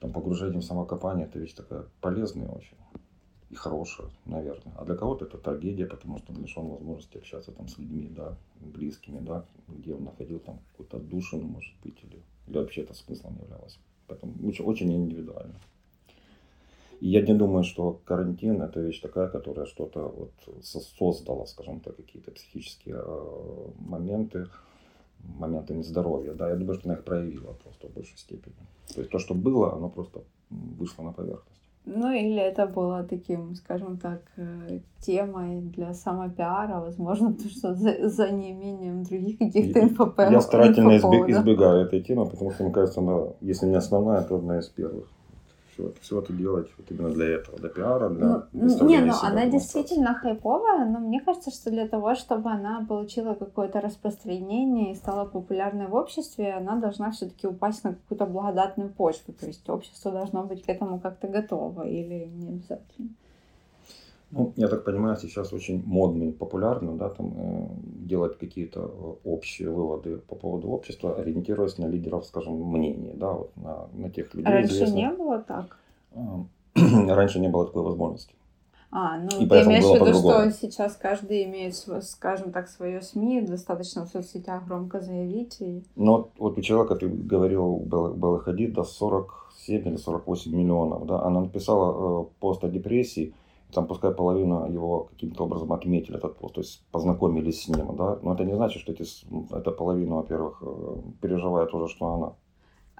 [0.00, 2.76] там погружение в самокопание это вещь такая полезная очень
[3.50, 4.72] и хорошая, наверное.
[4.76, 8.36] А для кого-то это трагедия, потому что он лишен возможности общаться там с людьми, да,
[8.60, 13.38] близкими, да, где он находил там какую-то отдушину, может быть, или, или вообще это смыслом
[13.42, 13.78] являлось.
[14.06, 15.54] Поэтому очень, очень индивидуально.
[17.00, 20.32] И я не думаю, что карантин это вещь такая, которая что-то вот
[20.62, 24.46] создала, скажем так, какие-то психические э, моменты,
[25.18, 26.34] моменты нездоровья.
[26.34, 28.54] Да, я думаю, что она их проявила просто в большей степени.
[28.94, 31.59] То есть то, что было, оно просто вышло на поверхность.
[31.86, 38.08] Ну, или это было таким, скажем так, э, темой для самопиара, возможно, то, что за,
[38.08, 40.32] за неимением других каких-то инфоповодов.
[40.32, 44.58] Я старательно избегаю этой темы, потому что, мне кажется, она, если не основная, то одна
[44.58, 45.08] из первых
[46.00, 50.14] все, это делать вот именно для этого, для пиара, для ну, Не, ну она действительно
[50.14, 55.86] хайповая, но мне кажется, что для того, чтобы она получила какое-то распространение и стала популярной
[55.86, 59.32] в обществе, она должна все-таки упасть на какую-то благодатную почву.
[59.32, 63.10] То есть общество должно быть к этому как-то готово или не обязательно.
[64.32, 67.66] Ну, я так понимаю, сейчас очень модно и популярно, да, там, э,
[68.06, 73.50] делать какие-то э, общие выводы по поводу общества, ориентируясь на лидеров, скажем, мнений, да, вот
[73.56, 74.52] на, на тех людей.
[74.52, 74.96] Раньше известных.
[74.96, 75.76] не было так?
[76.14, 76.44] А,
[77.14, 78.34] раньше не было такой возможности.
[78.92, 83.42] А, ну и ты имеешь в виду, что сейчас каждый имеет, скажем так, свое СМИ,
[83.42, 85.60] достаточно в соцсетях громко заявить.
[85.60, 85.84] И...
[85.94, 91.42] Ну, вот у человека, ты говорил, Белла Хадид, до 47 или 48 миллионов, да, она
[91.42, 93.32] написала э, пост о депрессии,
[93.72, 98.18] там пускай половина его каким-то образом отметили этот пост, то есть познакомились с ним, да,
[98.22, 99.04] но это не значит, что эти,
[99.54, 102.32] эта половина, во-первых, э, переживает уже, что она.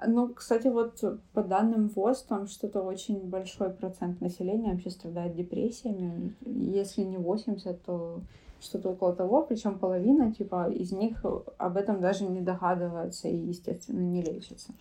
[0.07, 1.05] Ну, кстати, вот
[1.35, 6.35] по данным ВОЗ, там что-то очень большой процент населения вообще страдает депрессиями.
[6.47, 8.21] Если не 80, то
[8.61, 11.25] что-то около того, причем половина, типа, из них
[11.59, 14.73] об этом даже не догадывается и, естественно, не лечится.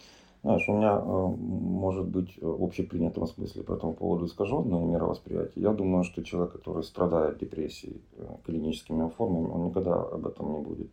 [0.42, 5.64] Знаешь, у меня э, может быть в э, общепринятом смысле по этому поводу искаженное мировосприятие.
[5.64, 10.60] Я думаю, что человек, который страдает депрессией, э, клиническими формами, он никогда об этом не
[10.62, 10.92] будет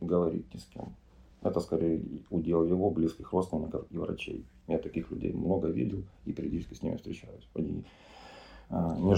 [0.00, 0.94] говорить ни с кем.
[1.42, 2.00] Это скорее
[2.30, 4.46] удел его близких родственников и врачей.
[4.68, 7.48] Я таких людей много видел и периодически с ними встречаюсь.
[7.54, 7.84] Они
[8.70, 9.16] а, не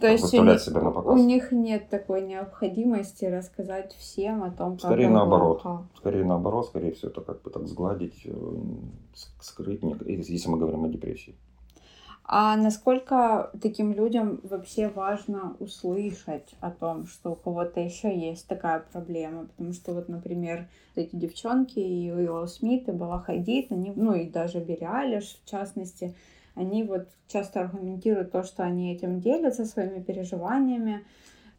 [0.00, 1.12] То есть выставлять себя на показ.
[1.12, 5.62] У них нет такой необходимости рассказать всем о том, как Скорее наоборот.
[5.62, 5.86] Плохо.
[5.96, 8.32] Скорее наоборот, скорее все это как бы так сгладить, э,
[9.40, 11.34] скрыть, если мы говорим о депрессии.
[12.28, 18.84] А насколько таким людям вообще важно услышать о том, что у кого-то еще есть такая
[18.92, 19.46] проблема?
[19.46, 24.28] Потому что вот, например, эти девчонки и Уилл Смит, и Бала Хадид, они, ну и
[24.28, 26.16] даже Билли Алиш, в частности,
[26.56, 31.04] они вот часто аргументируют то, что они этим делятся своими переживаниями,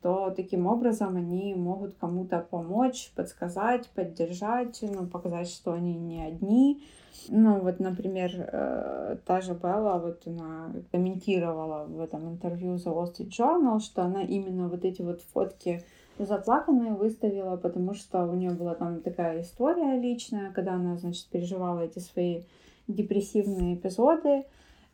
[0.01, 6.83] то таким образом они могут кому-то помочь, подсказать, поддержать, ну, показать, что они не одни.
[7.29, 13.11] Ну, вот, например, э, та же Белла, вот она комментировала в этом интервью The Wall
[13.11, 15.83] Street Journal, что она именно вот эти вот фотки
[16.19, 21.81] заплаканные выставила, потому что у нее была там такая история личная, когда она, значит, переживала
[21.81, 22.43] эти свои
[22.87, 24.45] депрессивные эпизоды,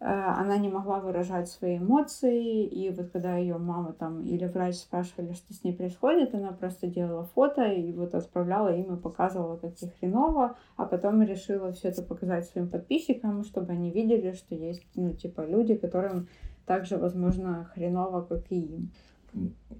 [0.05, 5.31] она не могла выражать свои эмоции, и вот когда ее мама там или врач спрашивали,
[5.31, 9.81] что с ней происходит, она просто делала фото и вот отправляла им и показывала, как
[9.81, 14.85] ей хреново, а потом решила все это показать своим подписчикам, чтобы они видели, что есть,
[14.95, 16.27] ну, типа, люди, которым
[16.65, 18.91] также, возможно, хреново, как и им.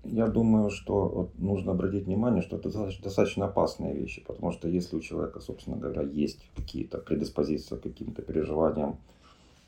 [0.05, 2.69] Я думаю, что вот нужно обратить внимание, что это
[3.03, 8.21] достаточно опасные вещи, потому что если у человека, собственно говоря, есть какие-то предиспозиции к каким-то
[8.21, 8.97] переживаниям,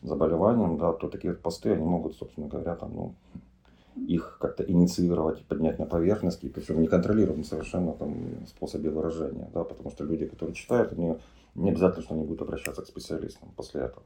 [0.08, 3.14] заболеванием, да, то такие посты, они могут, собственно говоря, там, ну,
[3.96, 9.90] их как-то инициировать, поднять на поверхность, и причем неконтролируемым совершенно там способе выражения, да, потому
[9.92, 11.16] что люди, которые читают, они
[11.56, 14.04] не обязательно, что они будут обращаться к специалистам после этого.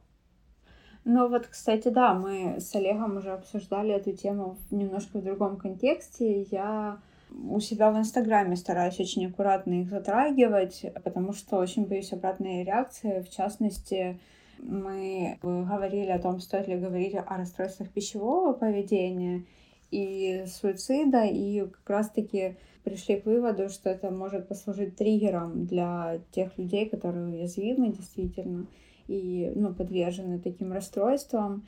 [1.04, 6.42] Ну вот, кстати, да, мы с Олегом уже обсуждали эту тему немножко в другом контексте.
[6.42, 7.00] Я
[7.32, 13.22] У себя в Инстаграме стараюсь очень аккуратно их затрагивать, потому что очень боюсь обратной реакции.
[13.22, 14.18] В частности,
[14.62, 19.44] мы говорили о том, стоит ли говорить о расстройствах пищевого поведения
[19.90, 26.56] и суицида, и как раз-таки пришли к выводу, что это может послужить триггером для тех
[26.58, 28.66] людей, которые уязвимы действительно
[29.08, 31.66] и ну, подвержены таким расстройствам.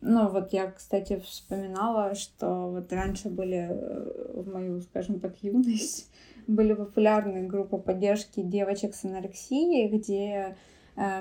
[0.00, 6.10] Ну, вот я, кстати, вспоминала, что вот раньше были э, в мою, скажем так, юность,
[6.48, 10.56] были популярные группы поддержки девочек с анорексией, где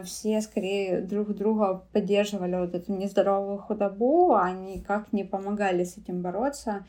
[0.04, 6.22] все скорее друг друга поддерживали вот эту нездоровую худобу, а никак не помогали с этим
[6.22, 6.86] бороться.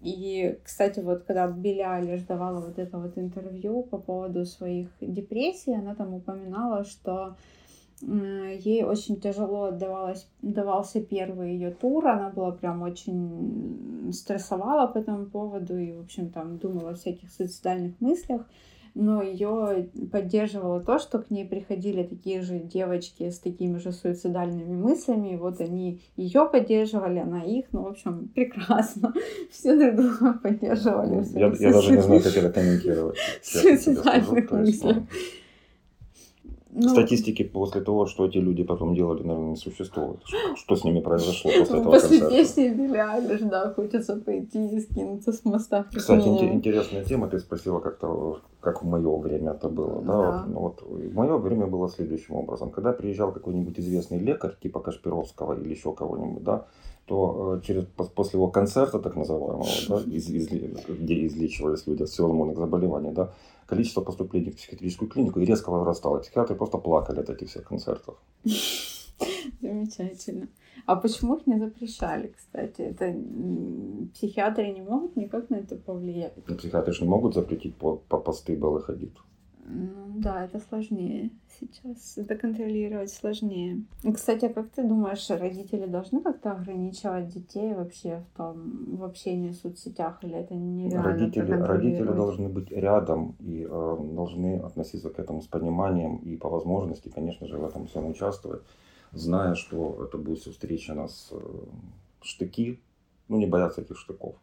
[0.00, 5.74] И, кстати, вот когда Билли Айлиш давала вот это вот интервью по поводу своих депрессий,
[5.74, 7.36] она там упоминала, что
[8.00, 15.26] ей очень тяжело отдавалось, давался первый ее тур, она была прям очень стрессовала по этому
[15.26, 18.48] поводу и, в общем, там думала о всяких суицидальных мыслях,
[18.98, 24.74] но ее поддерживало то, что к ней приходили такие же девочки с такими же суицидальными
[24.74, 29.14] мыслями, и вот они ее поддерживали, она их, ну, в общем, прекрасно,
[29.52, 31.24] все друг друга поддерживали.
[31.38, 33.16] Я, я даже не знаю, как это комментировать.
[33.40, 34.96] Суицидальных мыслях.
[36.80, 40.20] Ну, Статистики после того, что эти люди потом делали, наверное, не существует.
[40.24, 42.36] Что, что с ними произошло после этого После концерта?
[42.36, 45.84] песни Билли Айлиш, да, хочется пойти и скинуться с моста.
[45.92, 47.26] Кстати, ин- интересная тема.
[47.26, 50.00] Ты спросила, как-то, как в мое время это было.
[50.02, 50.12] Да?
[50.12, 50.30] да.
[50.30, 52.70] Вот, ну, вот, в мое время было следующим образом.
[52.70, 56.66] Когда приезжал какой-нибудь известный лекарь, типа Кашпировского или еще кого-нибудь, да,
[57.08, 62.08] то э, через, после его концерта, так называемого, да, из, из, где излечивались люди от
[62.08, 63.32] всевозможных заболеваний, да,
[63.66, 66.18] количество поступлений в психиатрическую клинику резко возрастало.
[66.18, 68.16] Психиатры просто плакали от этих всех концертов.
[69.60, 70.48] Замечательно.
[70.86, 72.82] А почему их не запрещали, кстати?
[72.82, 73.14] Это
[74.14, 76.34] психиатры не могут никак на это повлиять?
[76.46, 79.14] Ну, психиатры же не могут запретить по, по посты Беллы ходить.
[79.70, 82.16] Ну да, это сложнее сейчас.
[82.16, 83.82] Это контролировать сложнее.
[84.02, 89.04] И, кстати, а как ты думаешь, родители должны как-то ограничивать детей вообще в том, в
[89.04, 95.10] общении в соцсетях, или это нереально Родители, родители должны быть рядом и э, должны относиться
[95.10, 98.62] к этому с пониманием и по возможности, конечно же, в этом всем участвовать,
[99.12, 101.38] зная, что это будет все встречено с э,
[102.22, 102.80] штыки,
[103.28, 104.36] ну не бояться этих штыков.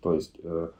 [0.00, 0.70] То есть э,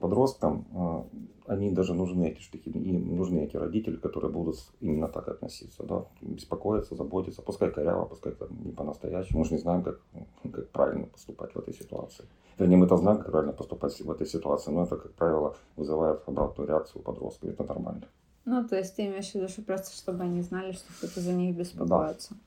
[0.00, 1.06] подросткам, а,
[1.46, 6.04] они даже нужны, эти штыки, им нужны эти родители, которые будут именно так относиться, да,
[6.20, 10.00] беспокоиться, заботиться, пускай коряво, пускай это не по-настоящему, мы же не знаем, как,
[10.52, 12.24] как правильно поступать в этой ситуации.
[12.58, 16.68] Вернее, мы-то знаем, как правильно поступать в этой ситуации, но это, как правило, вызывает обратную
[16.68, 18.06] реакцию у подростков, это нормально.
[18.44, 21.32] Ну, то есть ты имеешь в виду, что просто чтобы они знали, что кто-то за
[21.32, 22.34] них беспокоится.
[22.34, 22.40] Да.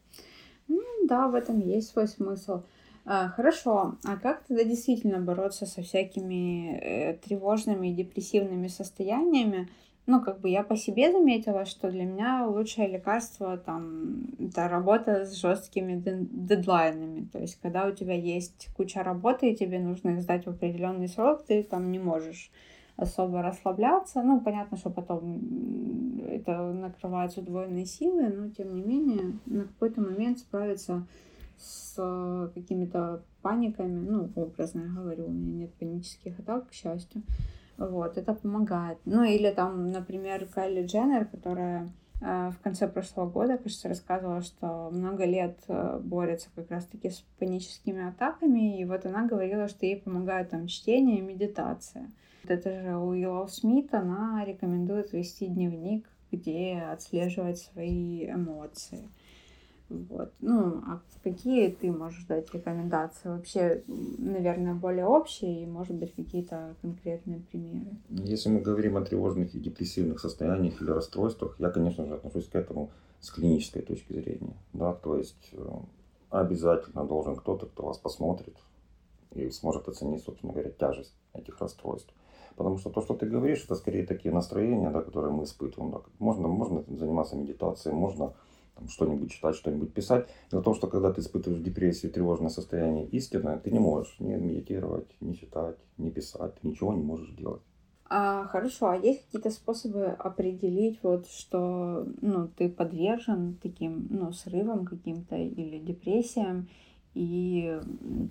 [0.67, 2.61] Ну, да, в этом есть свой смысл.
[3.05, 9.67] А, хорошо, а как тогда действительно бороться со всякими э, тревожными и депрессивными состояниями?
[10.05, 15.25] Ну, как бы я по себе заметила, что для меня лучшее лекарство там это работа
[15.25, 17.27] с жесткими дедлайнами.
[17.31, 21.07] То есть, когда у тебя есть куча работы, и тебе нужно их сдать в определенный
[21.07, 22.51] срок, ты там не можешь
[22.97, 24.21] особо расслабляться.
[24.21, 25.41] Ну, понятно, что потом
[26.27, 31.05] это накрывается удвоенной силой, но тем не менее на какой-то момент справиться
[31.63, 37.23] с э, какими-то паниками, ну, образно я говорю, у меня нет панических атак, к счастью.
[37.77, 38.99] Вот, это помогает.
[39.05, 41.89] Ну, или там, например, Кайли Дженнер, которая
[42.21, 47.23] э, в конце прошлого года, кажется, рассказывала, что много лет э, борется как раз-таки с
[47.39, 52.11] паническими атаками, и вот она говорила, что ей помогает там чтение и медитация.
[52.43, 59.09] Вот это же Уиллоу Смит, она рекомендует вести дневник, где отслеживать свои эмоции.
[59.89, 60.33] Вот.
[60.39, 63.29] Ну, а какие ты можешь дать рекомендации?
[63.29, 67.97] Вообще, наверное, более общие и, может быть, какие-то конкретные примеры.
[68.09, 72.55] Если мы говорим о тревожных и депрессивных состояниях или расстройствах, я, конечно же, отношусь к
[72.55, 74.57] этому с клинической точки зрения.
[74.73, 74.93] Да?
[74.93, 75.69] То есть э,
[76.29, 78.57] обязательно должен кто-то, кто вас посмотрит
[79.31, 82.13] и сможет оценить, собственно говоря, тяжесть этих расстройств.
[82.55, 85.91] Потому что то, что ты говоришь, это скорее такие настроения, да, которые мы испытываем.
[85.91, 86.01] Да.
[86.19, 88.33] Можно, можно заниматься медитацией, можно
[88.83, 90.27] там, что-нибудь читать, что-нибудь писать.
[90.51, 94.33] Дело в том, что когда ты испытываешь депрессию, тревожное состояние истинное, ты не можешь ни
[94.35, 97.61] медитировать, ни читать, ни писать, ничего не можешь делать.
[98.09, 104.85] А, хорошо, а есть какие-то способы определить, вот, что ну, ты подвержен таким ну, срывам
[104.85, 106.67] каким-то или депрессиям,
[107.15, 107.79] и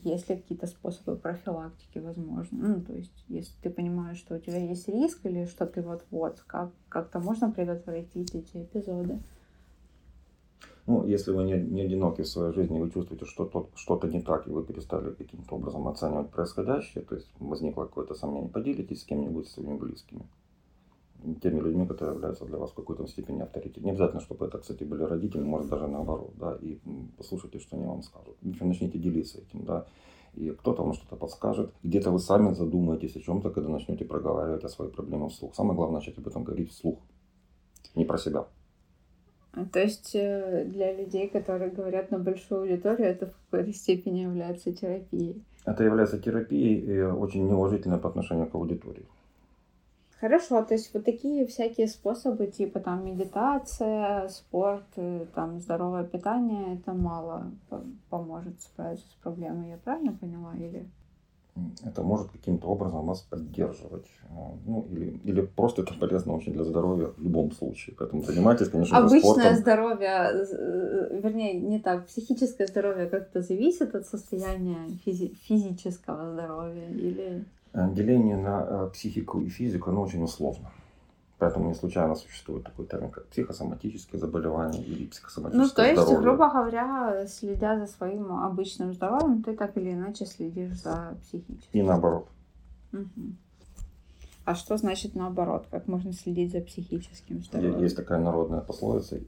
[0.04, 2.68] есть ли какие-то способы профилактики, возможно?
[2.68, 6.40] Ну, то есть, если ты понимаешь, что у тебя есть риск или что ты вот-вот,
[6.46, 9.20] как, как-то можно предотвратить эти эпизоды?
[10.86, 14.20] Ну, если вы не, не одиноки в своей жизни, вы чувствуете, что то, что-то не
[14.20, 19.04] так, и вы перестали каким-то образом оценивать происходящее, то есть возникло какое-то сомнение, поделитесь с
[19.04, 20.26] кем-нибудь, с своими близкими
[21.40, 23.84] теми людьми, которые являются для вас в какой-то степени авторитетом.
[23.84, 26.80] Не обязательно, чтобы это, кстати, были родители, может даже наоборот, да, и
[27.16, 28.36] послушайте, что они вам скажут.
[28.40, 29.86] В начните делиться этим, да,
[30.34, 31.72] и кто-то вам что-то подскажет.
[31.82, 35.54] Где-то вы сами задумаетесь о чем-то, когда начнете проговаривать о своей проблеме вслух.
[35.54, 36.98] Самое главное начать об этом говорить вслух,
[37.94, 38.46] не про себя.
[39.72, 44.72] То есть э, для людей, которые говорят на большую аудиторию, это в какой-то степени является
[44.72, 45.44] терапией.
[45.66, 49.06] Это является терапией и очень неуважительно по отношению к аудитории.
[50.18, 56.76] Хорошо, то есть вот такие всякие способы, типа там медитация, спорт, э, там здоровое питание,
[56.76, 57.50] это мало
[58.08, 60.54] поможет справиться с проблемой, я правильно поняла?
[60.54, 60.86] Или
[61.84, 64.06] это может каким-то образом вас поддерживать.
[64.30, 64.34] Э,
[64.66, 67.94] ну, или, или просто это полезно очень для здоровья в любом случае.
[67.98, 69.56] Поэтому занимайтесь, конечно Обычное спортом.
[69.56, 77.44] здоровье, э, вернее, не так, психическое здоровье как-то зависит от состояния физи- физического здоровья или...
[77.74, 80.70] Э, деление на психику и физику, оно очень условно.
[81.42, 86.22] Поэтому не случайно существует такой термин, как психосоматические заболевания или психосоматическое Ну, то есть, здоровье.
[86.22, 91.68] грубо говоря, следя за своим обычным здоровьем, ты так или иначе следишь за психическим.
[91.72, 92.28] И наоборот.
[92.92, 93.32] Угу.
[94.44, 95.66] А что значит наоборот?
[95.68, 97.82] Как можно следить за психическим здоровьем?
[97.82, 99.18] Есть такая народная пословица,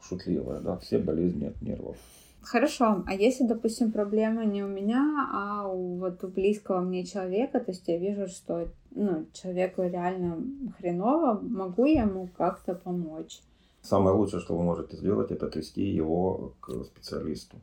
[0.00, 1.98] шутливая, да, все болезни от нервов.
[2.42, 7.60] Хорошо, а если, допустим, проблема не у меня, а у вот у близкого мне человека,
[7.60, 10.38] то есть я вижу, что ну, человеку реально
[10.78, 13.40] хреново, могу я ему как-то помочь?
[13.82, 17.56] Самое лучшее, что вы можете сделать, это отвести его к специалисту.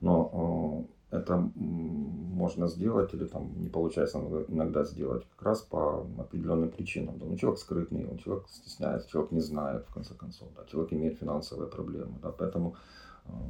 [0.00, 4.18] Но э, это можно сделать или там не получается
[4.48, 7.18] иногда сделать как раз по определенным причинам.
[7.18, 10.92] Да, ну, человек скрытный, он человек стесняется, человек не знает, в конце концов, да, человек
[10.92, 12.14] имеет финансовые проблемы.
[12.22, 12.76] Да, поэтому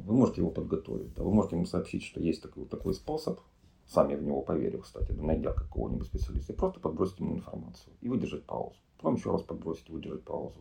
[0.05, 1.13] вы можете его подготовить.
[1.13, 3.39] Да, вы можете ему сообщить, что есть такой, такой способ,
[3.85, 8.45] сами в него поверив, кстати, найдя какого-нибудь специалиста, и просто подбросить ему информацию и выдержать
[8.45, 8.77] паузу.
[8.97, 10.57] Потом еще раз подбросить выдержать паузу.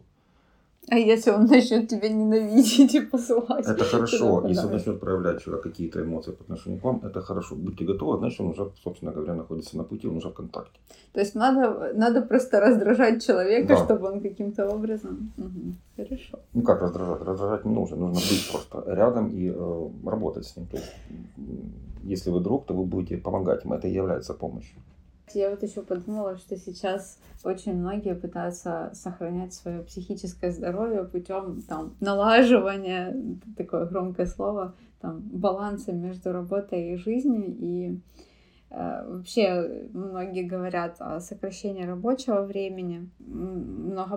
[0.91, 3.67] А если он начнет тебя ненавидеть и посылать?
[3.67, 4.47] Это хорошо.
[4.49, 7.57] Если он начнет проявлять какие-то эмоции по отношению к вам, это хорошо.
[7.57, 10.81] Будьте готовы, значит, он уже, собственно говоря, находится на пути, он уже в контакте.
[11.13, 13.85] То есть надо, надо просто раздражать человека, да.
[13.85, 15.33] чтобы он каким-то образом...
[15.37, 15.75] Угу.
[15.97, 16.39] Хорошо.
[16.55, 17.23] Ну как раздражать?
[17.23, 17.97] Раздражать не нужно.
[17.97, 20.67] Нужно быть просто рядом и э, работать с ним.
[20.69, 20.93] То есть,
[22.05, 23.75] если вы друг, то вы будете помогать ему.
[23.75, 24.79] Это и является помощью.
[25.35, 31.95] Я вот еще подумала, что сейчас очень многие пытаются сохранять свое психическое здоровье путем там
[32.01, 33.17] налаживания,
[33.57, 37.57] такое громкое слово, там баланса между работой и жизнью.
[37.59, 38.01] И
[38.71, 43.09] э, вообще многие говорят о сокращении рабочего времени.
[43.19, 44.17] Много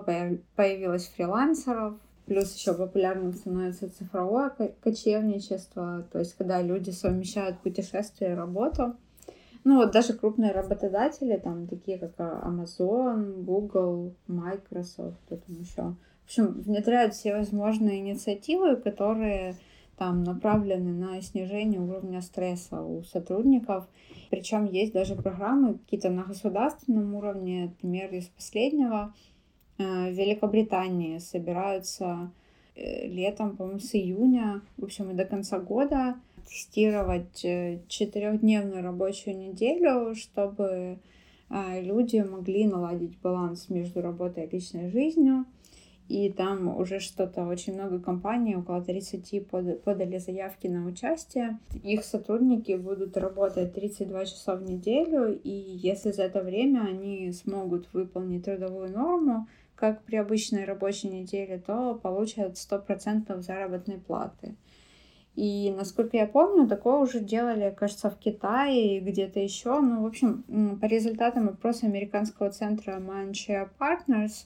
[0.55, 1.95] появилось фрилансеров,
[2.31, 4.51] Плюс еще популярным становится цифровое
[4.81, 8.95] кочевничество, то есть когда люди совмещают путешествие и работу.
[9.63, 15.95] Ну вот даже крупные работодатели, там такие как Amazon, Google, Microsoft, кто там еще.
[16.23, 19.55] В общем, внедряют все возможные инициативы, которые
[19.97, 23.87] там направлены на снижение уровня стресса у сотрудников.
[24.31, 29.13] Причем есть даже программы какие-то на государственном уровне, например, из последнего.
[29.77, 32.31] Э, в Великобритании собираются
[32.75, 36.15] э, летом, по-моему, с июня, в общем, и до конца года
[36.47, 40.99] тестировать э, четырехдневную рабочую неделю, чтобы
[41.49, 45.45] э, люди могли наладить баланс между работой и личной жизнью.
[46.11, 49.47] И там уже что-то, очень много компаний, около 30
[49.81, 51.57] подали заявки на участие.
[51.83, 57.87] Их сотрудники будут работать 32 часа в неделю, и если за это время они смогут
[57.93, 64.55] выполнить трудовую норму, как при обычной рабочей неделе, то получат 100% заработной платы.
[65.35, 69.79] И, насколько я помню, такое уже делали, кажется, в Китае и где-то еще.
[69.79, 74.45] Ну, в общем, по результатам опроса американского центра Mindshare Partners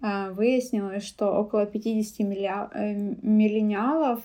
[0.00, 4.20] э, выяснилось, что около 50 э, миллениалов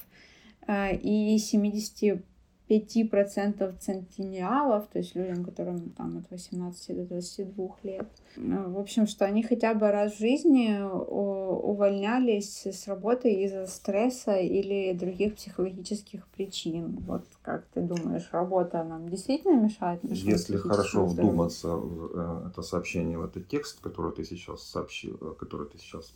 [0.68, 2.24] э, и 70
[2.70, 8.08] 5% центениалов, то есть людям, которым там от 18 до 22 лет.
[8.36, 14.94] В общем, что они хотя бы раз в жизни увольнялись с работы из-за стресса или
[14.94, 17.00] других психологических причин.
[17.08, 20.00] Вот как ты думаешь, работа нам действительно мешает?
[20.04, 21.32] Если хорошо здоровью?
[21.32, 25.78] вдуматься в э, это сообщение, в этот текст, который ты сейчас сообщил, э, который ты
[25.80, 26.14] сейчас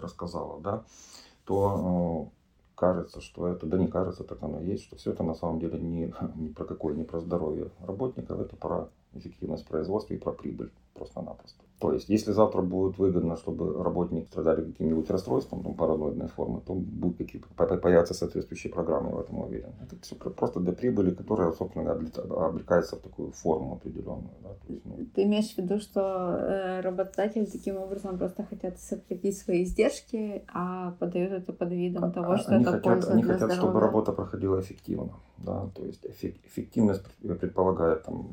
[0.00, 0.84] рассказала, да,
[1.44, 2.37] то э,
[2.78, 5.78] кажется, что это, да не кажется, так оно есть, что все это на самом деле
[5.80, 10.70] не, не про какое, не про здоровье работников, это про эффективность производства и про прибыль
[10.94, 11.64] просто-напросто.
[11.78, 16.74] То есть, если завтра будет выгодно, чтобы работник страдали каким-нибудь расстройством, там, параноидной формы, то
[16.74, 19.70] будут какие появятся соответствующие программы, в этом уверен.
[19.80, 24.34] Это все просто для прибыли, которая, собственно, облекается в такую форму определенную.
[24.42, 24.48] Да?
[24.66, 24.96] То есть, ну...
[25.14, 30.92] Ты имеешь в виду, что э, работодатели таким образом просто хотят сократить свои издержки, а
[30.98, 33.62] подают это под видом а, того, что они это хотят, польза Они для хотят, здоровья.
[33.62, 35.12] чтобы работа проходила эффективно.
[35.38, 35.70] Да?
[35.74, 37.04] То есть эффективность
[37.40, 38.28] предполагает там,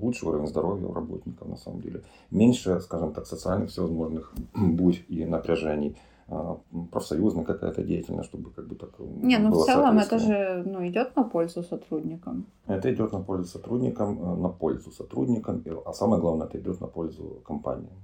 [0.00, 2.02] лучший уровень здоровья у работников, на самом деле.
[2.46, 5.96] Меньше, скажем так, социальных всевозможных бурь и напряжений
[6.28, 6.58] а,
[6.92, 11.16] профсоюзная какая-то деятельность, чтобы как бы так Не, ну в целом это же ну, идет
[11.16, 12.46] на пользу сотрудникам.
[12.68, 16.86] Это идет на пользу сотрудникам, э, на пользу сотрудникам, а самое главное, это идет на
[16.86, 17.94] пользу компаниям.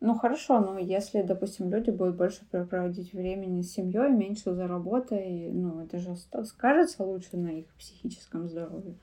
[0.00, 5.50] Ну хорошо, но если, допустим, люди будут больше проводить времени с семьей, меньше за работой,
[5.52, 8.94] ну это же скажется лучше на их психическом здоровье.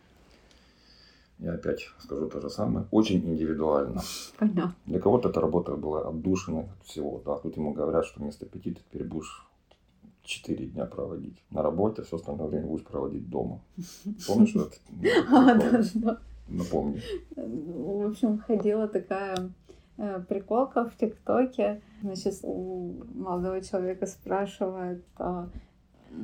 [1.43, 2.87] Я опять скажу то же самое.
[2.89, 4.01] Очень индивидуально.
[4.39, 4.73] Понятно.
[4.85, 7.21] Для кого-то эта работа была отдушиной от всего.
[7.25, 9.45] Да, тут ему говорят, что вместо пяти ты теперь будешь
[10.21, 13.59] четыре дня проводить на работе, все остальное время будешь проводить дома.
[14.25, 14.71] Помнишь это?
[15.29, 16.17] А, да, да.
[16.47, 17.01] Напомни.
[17.35, 19.51] В общем, ходила такая
[19.97, 21.81] э, приколка в ТикТоке.
[22.01, 25.49] Значит, у молодого человека спрашивают а,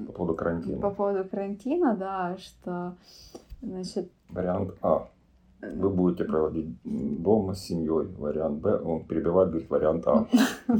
[0.07, 0.79] по поводу карантина.
[0.79, 2.95] По поводу карантина, да, что
[3.61, 4.11] Значит...
[4.29, 5.07] Вариант А.
[5.61, 8.07] Вы будете проводить дома с семьей.
[8.17, 8.79] Вариант Б.
[8.79, 10.25] Он перебивает, говорит вариант А.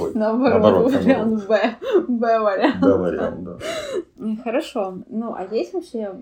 [0.00, 1.76] Ой, наоборот, наоборот, вариант Б.
[2.08, 2.80] Б вариант.
[2.80, 3.58] Б вариант, да.
[4.44, 4.98] Хорошо.
[5.08, 6.14] Ну, а есть вообще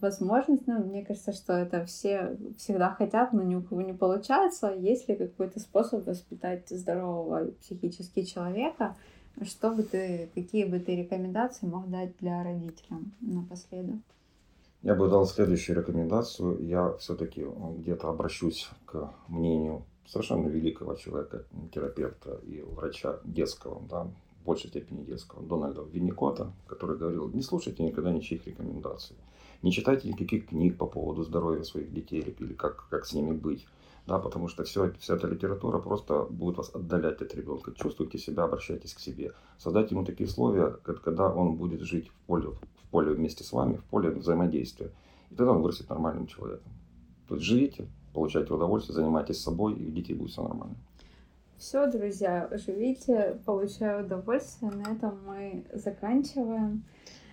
[0.00, 4.68] возможность, ну, мне кажется, что это все всегда хотят, но ни у кого не получается.
[4.68, 8.96] Есть ли какой-то способ воспитать здорового психически человека?
[9.42, 13.96] Что бы ты, какие бы ты рекомендации мог дать для родителям напоследок?
[14.82, 16.58] Я бы дал следующую рекомендацию.
[16.66, 17.46] Я все-таки
[17.78, 24.08] где-то обращусь к мнению совершенно великого человека, терапевта и врача детского, да,
[24.40, 29.16] в большей степени детского, Дональда Винникота, который говорил, не слушайте никогда ничьих рекомендаций,
[29.62, 33.66] не читайте никаких книг по поводу здоровья своих детей или как, как с ними быть.
[34.04, 37.72] Да, потому что все, вся эта литература просто будет вас отдалять от ребенка.
[37.72, 39.30] Чувствуйте себя, обращайтесь к себе.
[39.58, 42.48] Создайте ему такие условия, когда он будет жить в поле,
[42.92, 44.90] поле вместе с вами, в поле взаимодействия.
[45.30, 46.70] И тогда он вырастет нормальным человеком.
[47.26, 50.76] То есть живите, получайте удовольствие, занимайтесь собой, и у детей будет все нормально.
[51.58, 54.70] Все, друзья, живите, получаю удовольствие.
[54.70, 56.84] На этом мы заканчиваем.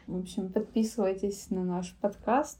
[0.07, 2.59] В общем, подписывайтесь на наш подкаст,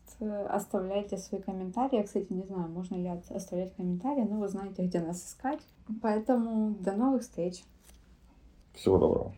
[0.50, 1.98] оставляйте свои комментарии.
[1.98, 5.62] Я, кстати, не знаю, можно ли оставлять комментарии, но вы знаете, где нас искать.
[6.02, 7.64] Поэтому до новых встреч.
[8.74, 9.34] Всего доброго.